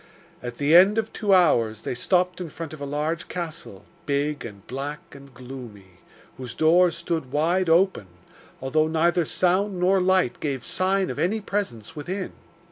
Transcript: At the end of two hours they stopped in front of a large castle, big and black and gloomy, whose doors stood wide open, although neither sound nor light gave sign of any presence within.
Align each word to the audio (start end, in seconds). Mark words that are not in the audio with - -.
At 0.41 0.57
the 0.57 0.75
end 0.75 0.97
of 0.97 1.13
two 1.13 1.31
hours 1.31 1.81
they 1.81 1.93
stopped 1.93 2.41
in 2.41 2.49
front 2.49 2.73
of 2.73 2.81
a 2.81 2.87
large 2.87 3.27
castle, 3.27 3.85
big 4.07 4.43
and 4.43 4.65
black 4.65 5.13
and 5.13 5.31
gloomy, 5.31 5.99
whose 6.37 6.55
doors 6.55 6.97
stood 6.97 7.31
wide 7.31 7.69
open, 7.69 8.07
although 8.61 8.87
neither 8.87 9.25
sound 9.25 9.79
nor 9.79 10.01
light 10.01 10.39
gave 10.39 10.65
sign 10.65 11.11
of 11.11 11.19
any 11.19 11.39
presence 11.39 11.95
within. 11.95 12.33